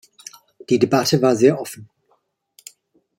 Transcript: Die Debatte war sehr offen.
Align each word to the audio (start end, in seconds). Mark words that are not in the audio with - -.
Die 0.67 0.79
Debatte 0.79 1.21
war 1.21 1.35
sehr 1.35 1.61
offen. 1.61 1.87